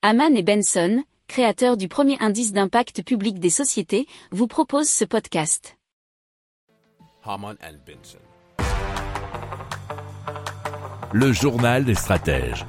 Haman 0.00 0.36
et 0.36 0.44
Benson, 0.44 1.02
créateurs 1.26 1.76
du 1.76 1.88
premier 1.88 2.16
indice 2.20 2.52
d'impact 2.52 3.02
public 3.02 3.40
des 3.40 3.50
sociétés, 3.50 4.06
vous 4.30 4.46
proposent 4.46 4.88
ce 4.88 5.04
podcast. 5.04 5.76
Haman 7.24 7.56
and 7.60 7.78
Benson. 7.84 8.18
Le 11.12 11.32
journal 11.32 11.84
des 11.84 11.96
stratèges. 11.96 12.64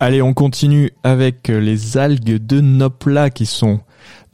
Allez, 0.00 0.20
on 0.20 0.34
continue 0.34 0.90
avec 1.02 1.48
les 1.48 1.96
algues 1.96 2.36
de 2.36 2.60
Nopla 2.60 3.30
qui 3.30 3.46
sont 3.46 3.80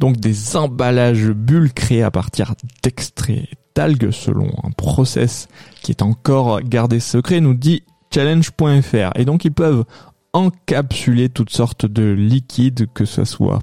donc 0.00 0.16
des 0.16 0.56
emballages 0.56 1.30
bulles 1.30 1.72
créés 1.72 2.02
à 2.02 2.10
partir 2.10 2.54
d'extraits 2.82 3.48
d'algues 3.76 4.10
selon 4.10 4.50
un 4.64 4.72
process 4.72 5.46
qui 5.80 5.92
est 5.92 6.02
encore 6.02 6.60
gardé 6.62 6.98
secret, 6.98 7.40
nous 7.40 7.54
dit 7.54 7.84
challenge.fr. 8.12 9.12
Et 9.14 9.24
donc 9.24 9.44
ils 9.44 9.52
peuvent 9.52 9.84
encapsuler 10.32 11.28
toutes 11.28 11.50
sortes 11.50 11.86
de 11.86 12.12
liquides, 12.12 12.86
que 12.92 13.04
ce 13.04 13.24
soit 13.24 13.60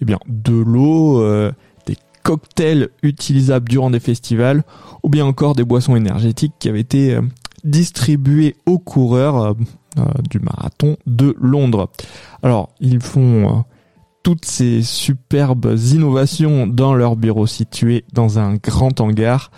eh 0.00 0.04
bien 0.04 0.18
de 0.26 0.54
l'eau, 0.54 1.20
euh, 1.20 1.52
des 1.86 1.96
cocktails 2.22 2.88
utilisables 3.02 3.68
durant 3.68 3.90
des 3.90 4.00
festivals, 4.00 4.64
ou 5.02 5.08
bien 5.08 5.26
encore 5.26 5.54
des 5.54 5.64
boissons 5.64 5.96
énergétiques 5.96 6.54
qui 6.58 6.68
avaient 6.68 6.80
été 6.80 7.14
euh, 7.14 7.22
distribuées 7.64 8.56
aux 8.66 8.78
coureurs 8.78 9.54
euh, 9.98 10.04
du 10.28 10.40
marathon 10.40 10.96
de 11.06 11.34
Londres. 11.40 11.90
Alors 12.42 12.70
ils 12.80 13.00
font 13.00 13.64
toutes 14.22 14.44
ces 14.44 14.82
superbes 14.82 15.76
innovations 15.92 16.66
dans 16.66 16.94
leur 16.94 17.16
bureau 17.16 17.46
situé 17.46 18.04
dans 18.12 18.38
un 18.38 18.54
grand 18.54 19.00
hangar 19.00 19.50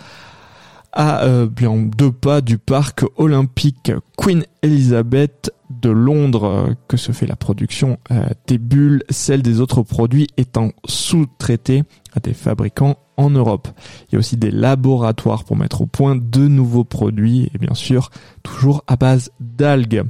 à 0.93 1.25
bien 1.45 1.77
deux 1.77 2.11
pas 2.11 2.41
du 2.41 2.57
parc 2.57 3.05
olympique 3.15 3.93
Queen 4.17 4.43
Elizabeth 4.61 5.51
de 5.79 5.89
Londres 5.89 6.45
euh, 6.45 6.73
que 6.87 6.97
se 6.97 7.11
fait 7.11 7.25
la 7.25 7.35
production 7.35 7.97
euh, 8.11 8.25
des 8.47 8.57
bulles, 8.57 9.03
celle 9.09 9.41
des 9.41 9.59
autres 9.59 9.81
produits 9.81 10.27
étant 10.37 10.71
sous-traitées 10.85 11.83
à 12.13 12.19
des 12.19 12.33
fabricants 12.33 12.97
en 13.17 13.29
Europe. 13.29 13.67
Il 14.09 14.13
y 14.13 14.15
a 14.15 14.19
aussi 14.19 14.37
des 14.37 14.51
laboratoires 14.51 15.43
pour 15.43 15.55
mettre 15.55 15.81
au 15.81 15.85
point 15.85 16.15
de 16.15 16.47
nouveaux 16.47 16.83
produits 16.83 17.49
et 17.53 17.57
bien 17.57 17.73
sûr 17.73 18.09
toujours 18.43 18.83
à 18.87 18.95
base 18.95 19.31
d'algues. 19.39 20.03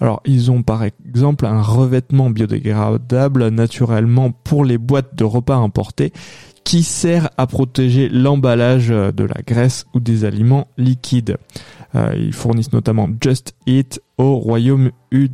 Alors 0.00 0.20
ils 0.24 0.50
ont 0.50 0.62
par 0.62 0.82
exemple 0.84 1.46
un 1.46 1.62
revêtement 1.62 2.30
biodégradable 2.30 3.48
naturellement 3.48 4.30
pour 4.30 4.64
les 4.64 4.78
boîtes 4.78 5.14
de 5.14 5.24
repas 5.24 5.56
importés 5.56 6.12
qui 6.64 6.82
sert 6.82 7.28
à 7.36 7.46
protéger 7.46 8.08
l'emballage 8.08 8.88
de 8.88 9.24
la 9.24 9.42
graisse 9.46 9.84
ou 9.94 10.00
des 10.00 10.24
aliments 10.24 10.68
liquides. 10.78 11.36
Euh, 11.94 12.14
ils 12.16 12.32
fournissent 12.32 12.72
notamment 12.72 13.08
Just 13.20 13.54
Eat 13.66 14.00
au 14.18 14.36
Royaume-Uni. 14.36 15.30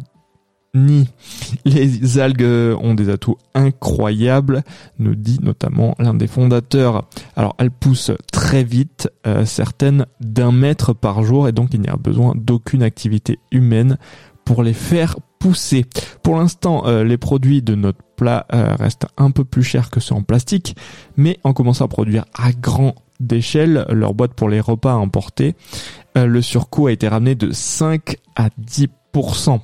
Les 1.65 2.19
algues 2.19 2.77
ont 2.81 2.95
des 2.95 3.09
atouts 3.09 3.39
incroyables, 3.55 4.63
nous 4.99 5.15
dit 5.17 5.39
notamment 5.43 5.97
l'un 5.99 6.15
des 6.15 6.29
fondateurs. 6.29 7.09
Alors 7.35 7.57
elles 7.59 7.73
poussent 7.73 8.13
très 8.31 8.63
vite, 8.63 9.09
euh, 9.27 9.45
certaines 9.45 10.07
d'un 10.21 10.53
mètre 10.53 10.95
par 10.95 11.25
jour, 11.25 11.49
et 11.49 11.53
donc 11.53 11.71
il 11.73 11.81
n'y 11.81 11.89
a 11.89 11.97
besoin 11.97 12.35
d'aucune 12.37 12.83
activité 12.83 13.41
humaine 13.51 13.99
pour 14.45 14.63
les 14.63 14.75
faire 14.75 15.17
pousser. 15.41 15.87
Pour 16.23 16.37
l'instant, 16.37 16.87
euh, 16.87 17.03
les 17.03 17.17
produits 17.17 17.63
de 17.63 17.75
notre 17.75 18.03
plat 18.17 18.47
restent 18.51 19.07
un 19.17 19.31
peu 19.31 19.45
plus 19.45 19.63
chers 19.63 19.89
que 19.89 19.99
ceux 19.99 20.15
en 20.15 20.23
plastique, 20.23 20.77
mais 21.17 21.39
en 21.43 21.55
commençant 21.55 21.87
à 21.87 21.89
produire 21.89 22.27
à 22.35 22.53
grand 22.53 22.95
d'échelle 23.21 23.87
leur 23.91 24.15
boîte 24.15 24.35
pour 24.35 24.49
les 24.49 24.61
repas 24.61 24.93
à 24.93 24.97
emporter, 24.97 25.55
euh, 26.17 26.27
le 26.27 26.43
surcoût 26.43 26.89
a 26.89 26.93
été 26.93 27.07
ramené 27.09 27.35
de 27.35 27.53
5 27.53 28.17
à 28.37 28.49
10%. 28.61 29.61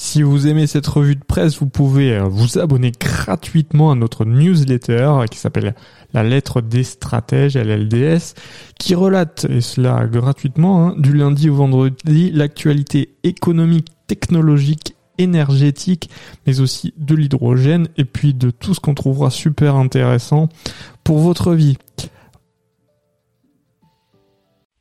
Si 0.00 0.22
vous 0.22 0.46
aimez 0.46 0.68
cette 0.68 0.86
revue 0.86 1.16
de 1.16 1.24
presse, 1.24 1.58
vous 1.58 1.66
pouvez 1.66 2.14
euh, 2.14 2.22
vous 2.22 2.58
abonner 2.58 2.92
gratuitement 2.92 3.90
à 3.90 3.96
notre 3.96 4.24
newsletter 4.24 5.24
qui 5.28 5.38
s'appelle 5.38 5.74
La 6.14 6.22
lettre 6.22 6.60
des 6.60 6.84
stratèges, 6.84 7.56
LLDS, 7.56 8.34
qui 8.78 8.94
relate, 8.94 9.46
et 9.50 9.60
cela 9.60 10.06
gratuitement, 10.06 10.86
hein, 10.86 10.94
du 10.98 11.12
lundi 11.12 11.50
au 11.50 11.56
vendredi, 11.56 12.30
l'actualité 12.30 13.16
économique, 13.24 13.88
technologique, 14.06 14.94
énergétique, 15.18 16.10
mais 16.46 16.60
aussi 16.60 16.94
de 16.96 17.16
l'hydrogène, 17.16 17.88
et 17.96 18.04
puis 18.04 18.34
de 18.34 18.50
tout 18.50 18.74
ce 18.74 18.80
qu'on 18.80 18.94
trouvera 18.94 19.30
super 19.30 19.74
intéressant 19.74 20.48
pour 21.02 21.18
votre 21.18 21.54
vie. 21.54 21.76